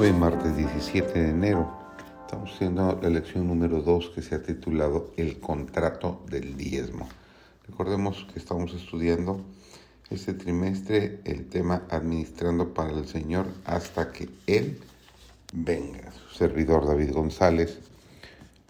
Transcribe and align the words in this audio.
Hoy 0.00 0.08
es 0.08 0.16
martes 0.16 0.56
17 0.56 1.12
de 1.12 1.28
enero. 1.28 1.70
Estamos 2.24 2.54
haciendo 2.54 2.98
la 3.02 3.10
lección 3.10 3.46
número 3.46 3.82
2 3.82 4.12
que 4.14 4.22
se 4.22 4.34
ha 4.34 4.42
titulado 4.42 5.12
El 5.18 5.40
contrato 5.40 6.24
del 6.30 6.56
diezmo. 6.56 7.06
Recordemos 7.68 8.26
que 8.32 8.38
estamos 8.38 8.72
estudiando 8.72 9.44
este 10.08 10.32
trimestre 10.32 11.20
el 11.26 11.50
tema 11.50 11.82
administrando 11.90 12.72
para 12.72 12.98
el 12.98 13.06
Señor 13.08 13.48
hasta 13.66 14.10
que 14.10 14.30
Él 14.46 14.78
venga. 15.52 16.10
Su 16.12 16.34
servidor 16.34 16.86
David 16.86 17.12
González. 17.12 17.78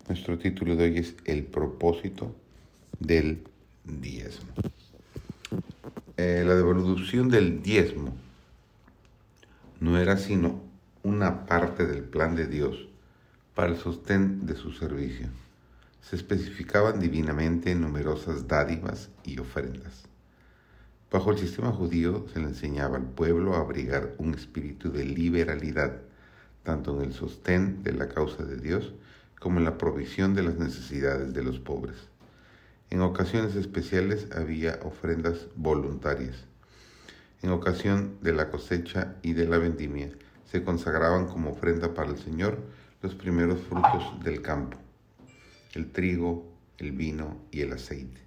Nuestro 0.09 0.37
título 0.37 0.75
de 0.75 0.83
hoy 0.87 0.99
es 0.99 1.15
El 1.27 1.45
propósito 1.45 2.35
del 2.99 3.45
diezmo. 3.85 4.51
Eh, 6.17 6.43
la 6.45 6.57
devolución 6.57 7.29
del 7.29 7.63
diezmo 7.63 8.15
no 9.79 9.97
era 9.97 10.17
sino 10.17 10.60
una 11.21 11.45
parte 11.45 11.87
del 11.87 12.03
plan 12.03 12.35
de 12.35 12.47
Dios 12.47 12.89
para 13.55 13.71
el 13.71 13.77
sostén 13.77 14.47
de 14.47 14.57
su 14.57 14.73
servicio. 14.73 15.29
Se 16.01 16.17
especificaban 16.17 16.99
divinamente 16.99 17.75
numerosas 17.75 18.49
dádivas 18.49 19.11
y 19.23 19.39
ofrendas. 19.39 20.05
Bajo 21.13 21.33
el 21.33 21.37
sistema 21.37 21.73
judío 21.73 22.25
se 22.33 22.41
le 22.41 22.47
enseñaba 22.47 22.97
al 22.97 23.05
pueblo 23.05 23.55
a 23.55 23.61
abrigar 23.61 24.15
un 24.17 24.33
espíritu 24.33 24.91
de 24.91 25.05
liberalidad, 25.05 25.99
tanto 26.63 26.97
en 26.97 27.09
el 27.09 27.13
sostén 27.13 27.83
de 27.83 27.93
la 27.93 28.09
causa 28.09 28.43
de 28.45 28.57
Dios 28.57 28.95
como 29.39 29.59
en 29.59 29.67
la 29.67 29.77
provisión 29.77 30.35
de 30.35 30.45
las 30.45 30.57
necesidades 30.57 31.35
de 31.35 31.43
los 31.43 31.59
pobres. 31.59 31.99
En 32.89 33.03
ocasiones 33.03 33.57
especiales 33.57 34.27
había 34.35 34.81
ofrendas 34.85 35.49
voluntarias. 35.55 36.47
En 37.43 37.51
ocasión 37.51 38.17
de 38.23 38.33
la 38.33 38.51
cosecha 38.51 39.17
y 39.21 39.35
de 39.35 39.47
la 39.47 39.59
vendimia, 39.59 40.09
se 40.51 40.65
consagraban 40.65 41.27
como 41.27 41.51
ofrenda 41.51 41.95
para 41.95 42.11
el 42.11 42.19
Señor 42.19 42.59
los 43.03 43.15
primeros 43.15 43.61
frutos 43.61 44.23
del 44.23 44.43
campo, 44.43 44.77
el 45.75 45.91
trigo, 45.93 46.45
el 46.79 46.93
vino 46.93 47.37
y 47.51 47.61
el 47.61 47.73
aceite. 47.73 48.21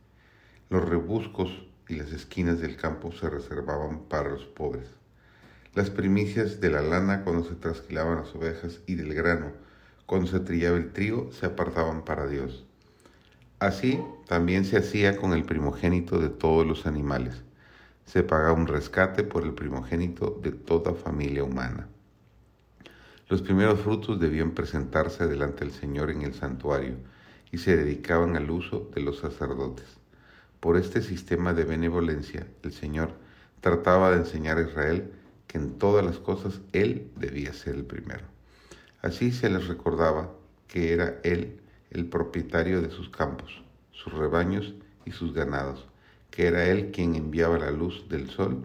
Los 0.70 0.88
rebuscos 0.88 1.52
y 1.88 1.96
las 1.96 2.12
esquinas 2.12 2.60
del 2.60 2.78
campo 2.78 3.12
se 3.12 3.30
reservaban 3.30 4.04
para 4.04 4.30
los 4.30 4.46
pobres. 4.46 4.88
Las 5.76 5.90
primicias 5.90 6.62
de 6.62 6.70
la 6.70 6.82
lana 6.82 7.24
cuando 7.24 7.44
se 7.44 7.56
trasquilaban 7.56 8.20
las 8.20 8.34
ovejas 8.36 8.80
y 8.88 8.96
del 8.96 9.14
grano 9.14 9.52
cuando 10.06 10.28
se 10.28 10.40
trillaba 10.40 10.78
el 10.78 10.92
trigo 10.92 11.32
se 11.32 11.46
apartaban 11.46 12.04
para 12.06 12.28
Dios. 12.28 12.66
Así 13.60 14.00
también 14.28 14.66
se 14.66 14.78
hacía 14.78 15.18
con 15.18 15.34
el 15.34 15.44
primogénito 15.44 16.20
de 16.20 16.30
todos 16.30 16.68
los 16.68 16.86
animales. 16.86 17.42
Se 18.06 18.24
pagaba 18.24 18.54
un 18.54 18.68
rescate 18.68 19.24
por 19.24 19.44
el 19.44 19.54
primogénito 19.54 20.40
de 20.42 20.52
toda 20.52 20.94
familia 20.94 21.44
humana. 21.44 21.88
Los 23.34 23.42
primeros 23.42 23.80
frutos 23.80 24.20
debían 24.20 24.52
presentarse 24.52 25.26
delante 25.26 25.66
del 25.66 25.74
Señor 25.74 26.12
en 26.12 26.22
el 26.22 26.36
santuario 26.36 26.98
y 27.52 27.58
se 27.58 27.76
dedicaban 27.76 28.36
al 28.36 28.52
uso 28.52 28.92
de 28.94 29.02
los 29.02 29.18
sacerdotes. 29.18 29.88
Por 30.60 30.78
este 30.78 31.02
sistema 31.02 31.52
de 31.56 31.64
benevolencia, 31.64 32.46
el 32.62 32.72
Señor 32.72 33.16
trataba 33.60 34.12
de 34.12 34.18
enseñar 34.18 34.60
a 34.60 34.70
Israel 34.70 35.12
que 35.48 35.58
en 35.58 35.80
todas 35.80 36.06
las 36.06 36.20
cosas 36.20 36.62
Él 36.74 37.10
debía 37.16 37.54
ser 37.54 37.74
el 37.74 37.86
primero. 37.86 38.22
Así 39.02 39.32
se 39.32 39.50
les 39.50 39.68
recordaba 39.68 40.32
que 40.68 40.94
era 40.94 41.20
Él 41.24 41.60
el 41.90 42.06
propietario 42.06 42.84
de 42.84 42.92
sus 42.92 43.10
campos, 43.10 43.64
sus 43.94 44.14
rebaños 44.14 44.76
y 45.06 45.12
sus 45.12 45.34
ganados, 45.34 45.88
que 46.30 46.46
era 46.46 46.66
Él 46.66 46.92
quien 46.92 47.16
enviaba 47.16 47.58
la 47.58 47.72
luz 47.72 48.08
del 48.10 48.30
sol 48.30 48.64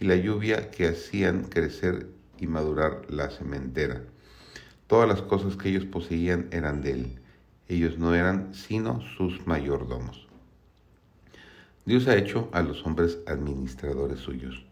y 0.00 0.06
la 0.06 0.16
lluvia 0.16 0.70
que 0.70 0.88
hacían 0.88 1.42
crecer 1.44 2.15
y 2.38 2.46
madurar 2.46 3.02
la 3.08 3.30
cementera. 3.30 4.02
Todas 4.86 5.08
las 5.08 5.22
cosas 5.22 5.56
que 5.56 5.68
ellos 5.68 5.84
poseían 5.84 6.48
eran 6.50 6.82
de 6.82 6.92
él. 6.92 7.18
Ellos 7.68 7.98
no 7.98 8.14
eran 8.14 8.54
sino 8.54 9.00
sus 9.16 9.46
mayordomos. 9.46 10.26
Dios 11.84 12.08
ha 12.08 12.16
hecho 12.16 12.48
a 12.52 12.62
los 12.62 12.84
hombres 12.84 13.18
administradores 13.26 14.20
suyos. 14.20 14.66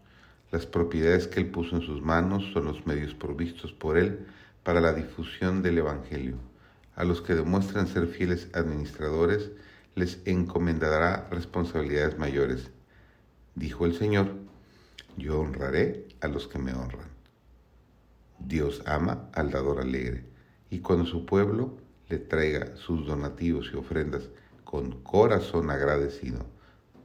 Las 0.51 0.65
propiedades 0.65 1.27
que 1.27 1.39
Él 1.39 1.49
puso 1.49 1.75
en 1.75 1.81
sus 1.81 2.01
manos 2.01 2.43
son 2.53 2.65
los 2.65 2.85
medios 2.85 3.13
provistos 3.13 3.73
por 3.73 3.97
Él 3.97 4.25
para 4.63 4.81
la 4.81 4.93
difusión 4.93 5.61
del 5.61 5.77
Evangelio. 5.77 6.35
A 6.95 7.03
los 7.03 7.21
que 7.21 7.35
demuestran 7.35 7.87
ser 7.87 8.07
fieles 8.07 8.49
administradores 8.53 9.51
les 9.95 10.19
encomendará 10.25 11.27
responsabilidades 11.31 12.17
mayores. 12.17 12.69
Dijo 13.55 13.85
el 13.85 13.95
Señor, 13.95 14.35
yo 15.17 15.39
honraré 15.39 16.07
a 16.19 16.27
los 16.27 16.47
que 16.47 16.59
me 16.59 16.73
honran. 16.73 17.14
Dios 18.39 18.81
ama 18.85 19.29
al 19.33 19.51
dador 19.51 19.79
alegre, 19.79 20.25
y 20.69 20.79
cuando 20.79 21.05
su 21.05 21.25
pueblo 21.25 21.77
le 22.09 22.19
traiga 22.19 22.75
sus 22.77 23.05
donativos 23.05 23.71
y 23.73 23.77
ofrendas 23.77 24.29
con 24.63 25.01
corazón 25.03 25.69
agradecido, 25.69 26.45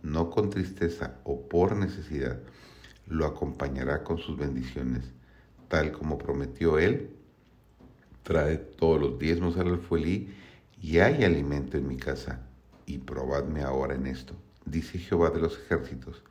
no 0.02 0.30
con 0.30 0.50
tristeza 0.50 1.18
o 1.24 1.48
por 1.48 1.76
necesidad, 1.76 2.40
lo 3.06 3.26
acompañará 3.26 4.02
con 4.02 4.18
sus 4.18 4.36
bendiciones, 4.36 5.12
tal 5.68 5.92
como 5.92 6.18
prometió 6.18 6.78
él. 6.78 7.10
Trae 8.22 8.56
todos 8.56 9.00
los 9.00 9.18
diezmos 9.18 9.56
al 9.56 9.68
alfuelí 9.68 10.34
y 10.80 10.98
hay 10.98 11.24
alimento 11.24 11.76
en 11.76 11.88
mi 11.88 11.96
casa, 11.96 12.46
y 12.86 12.98
probadme 12.98 13.62
ahora 13.62 13.94
en 13.94 14.06
esto, 14.06 14.34
dice 14.64 14.98
Jehová 14.98 15.30
de 15.30 15.40
los 15.40 15.58
ejércitos, 15.58 16.22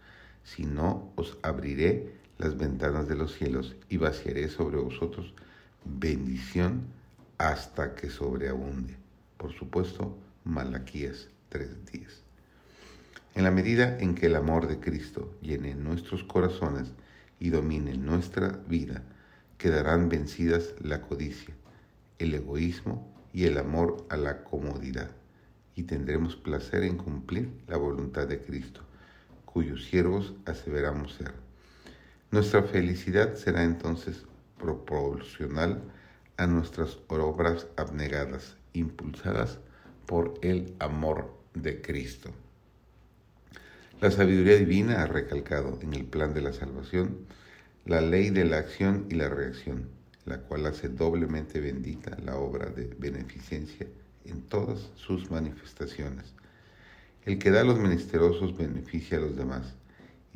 si 0.44 0.66
no 0.66 1.12
os 1.16 1.38
abriré 1.42 2.14
las 2.40 2.58
ventanas 2.58 3.08
de 3.08 3.16
los 3.16 3.36
cielos 3.36 3.76
y 3.90 3.98
vaciaré 3.98 4.48
sobre 4.48 4.78
vosotros 4.78 5.34
bendición 5.84 6.86
hasta 7.38 7.96
que 7.96 8.10
sobreabunde. 8.10 8.96
Por 9.38 9.54
supuesto, 9.54 10.18
Malaquías 10.46 11.28
3:10. 11.50 12.24
En 13.36 13.44
la 13.44 13.52
medida 13.52 14.00
en 14.00 14.16
que 14.16 14.28
el 14.28 14.36
amor 14.36 14.68
de 14.68 14.80
Cristo 14.80 15.34
llene 15.42 15.76
nuestros 15.76 16.24
corazones 16.24 16.94
y 17.40 17.50
domine 17.50 17.96
nuestra 17.96 18.60
vida, 18.68 19.04
quedarán 19.58 20.08
vencidas 20.08 20.76
la 20.82 21.02
codicia, 21.02 21.54
el 22.20 22.34
egoísmo 22.34 23.14
y 23.34 23.46
el 23.46 23.58
amor 23.58 24.06
a 24.10 24.16
la 24.16 24.44
comodidad, 24.46 25.12
y 25.76 25.84
tendremos 25.84 26.38
placer 26.38 26.84
en 26.84 26.98
cumplir 26.98 27.52
la 27.68 27.78
voluntad 27.78 28.28
de 28.28 28.42
Cristo, 28.42 28.82
cuyos 29.46 29.86
siervos 29.86 30.34
aseveramos 30.46 31.14
ser. 31.14 31.49
Nuestra 32.32 32.62
felicidad 32.62 33.34
será 33.36 33.64
entonces 33.64 34.24
proporcional 34.60 35.82
a 36.38 36.46
nuestras 36.46 37.00
obras 37.08 37.66
abnegadas, 37.76 38.56
impulsadas 38.74 39.58
por 40.06 40.36
el 40.44 40.76
amor 40.78 41.34
de 41.56 41.82
Cristo. 41.82 42.30
La 44.00 44.12
sabiduría 44.12 44.58
divina 44.58 45.02
ha 45.02 45.08
recalcado 45.08 45.80
en 45.82 45.96
el 45.96 46.06
plan 46.06 46.36
de 46.36 46.42
la 46.42 46.54
salvación 46.54 47.26
la 47.86 48.00
ley 48.00 48.30
de 48.30 48.46
la 48.46 48.60
acción 48.60 49.08
y 49.10 49.16
la 49.16 49.28
reacción, 49.30 49.90
la 50.26 50.38
cual 50.42 50.68
hace 50.68 50.88
doblemente 50.88 51.60
bendita 51.60 52.16
la 52.24 52.36
obra 52.36 52.68
de 52.68 52.96
beneficencia 53.00 53.88
en 54.26 54.44
todas 54.44 54.92
sus 54.96 55.32
manifestaciones. 55.32 56.36
El 57.26 57.40
que 57.40 57.50
da 57.50 57.62
a 57.62 57.64
los 57.64 57.80
menesterosos 57.80 58.56
beneficia 58.56 59.18
a 59.18 59.22
los 59.22 59.36
demás 59.36 59.74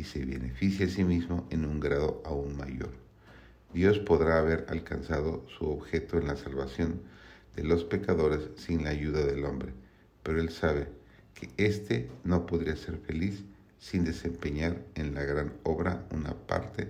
se 0.04 0.26
beneficia 0.26 0.86
a 0.86 0.90
sí 0.90 1.04
mismo 1.04 1.48
en 1.50 1.66
un 1.66 1.80
grado 1.80 2.22
aún 2.26 2.58
mayor. 2.58 2.92
Dios 3.74 4.00
podrá 4.00 4.40
haber 4.40 4.66
alcanzado 4.70 5.46
su 5.58 5.66
objeto 5.66 6.18
en 6.18 6.28
la 6.28 6.36
salvación 6.36 7.02
de 7.56 7.64
los 7.64 7.84
pecadores 7.84 8.50
sin 8.56 8.84
la 8.84 8.92
ayuda 8.92 9.26
del 9.26 9.46
hombre, 9.46 9.74
pero 10.22 10.40
Él 10.40 10.50
sabe 10.50 10.88
que 11.34 11.50
éste 11.58 12.10
no 12.24 12.46
podría 12.46 12.76
ser 12.76 12.98
feliz 12.98 13.44
sin 13.80 14.06
desempeñar 14.06 14.78
en 14.96 15.14
la 15.14 15.24
gran 15.24 15.54
obra 15.64 16.06
una 16.12 16.34
parte 16.34 16.90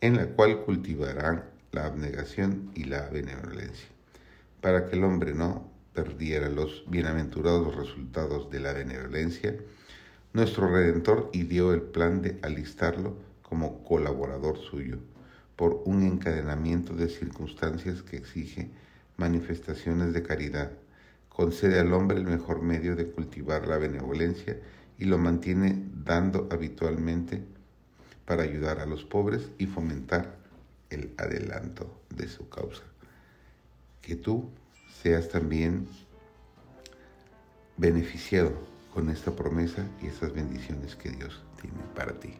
en 0.00 0.16
la 0.16 0.26
cual 0.26 0.62
cultivarán 0.64 1.44
la 1.70 1.86
abnegación 1.86 2.70
y 2.74 2.84
la 2.84 3.08
benevolencia, 3.08 3.88
para 4.60 4.86
que 4.88 4.96
el 4.96 5.04
hombre 5.04 5.32
no 5.32 5.70
perdiera 5.94 6.48
los 6.48 6.84
bienaventurados 6.88 7.74
resultados 7.76 8.50
de 8.50 8.60
la 8.60 8.72
benevolencia, 8.72 9.56
nuestro 10.32 10.68
Redentor 10.68 11.30
dio 11.32 11.74
el 11.74 11.82
plan 11.82 12.22
de 12.22 12.38
alistarlo 12.42 13.16
como 13.42 13.84
colaborador 13.84 14.58
suyo, 14.58 14.98
por 15.56 15.82
un 15.84 16.02
encadenamiento 16.02 16.94
de 16.94 17.08
circunstancias 17.08 18.02
que 18.02 18.16
exige 18.16 18.70
manifestaciones 19.18 20.14
de 20.14 20.22
caridad. 20.22 20.72
Concede 21.28 21.78
al 21.78 21.92
hombre 21.92 22.16
el 22.16 22.24
mejor 22.24 22.62
medio 22.62 22.96
de 22.96 23.10
cultivar 23.10 23.66
la 23.68 23.76
benevolencia 23.76 24.58
y 24.98 25.04
lo 25.04 25.18
mantiene 25.18 25.84
dando 26.04 26.48
habitualmente 26.50 27.42
para 28.24 28.42
ayudar 28.42 28.80
a 28.80 28.86
los 28.86 29.04
pobres 29.04 29.50
y 29.58 29.66
fomentar 29.66 30.36
el 30.88 31.12
adelanto 31.18 32.00
de 32.08 32.28
su 32.28 32.48
causa. 32.48 32.84
Que 34.00 34.16
tú 34.16 34.48
seas 35.02 35.28
también 35.28 35.86
beneficiado 37.76 38.71
con 38.92 39.08
esta 39.10 39.30
promesa 39.32 39.86
y 40.02 40.06
estas 40.06 40.32
bendiciones 40.32 40.96
que 40.96 41.10
Dios 41.10 41.42
tiene 41.60 41.82
para 41.94 42.12
ti. 42.18 42.34